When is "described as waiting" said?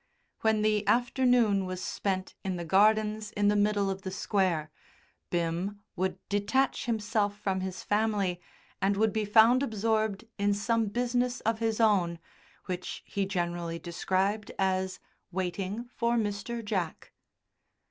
13.77-15.83